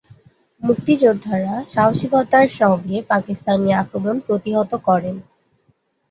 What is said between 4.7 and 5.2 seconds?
করেন।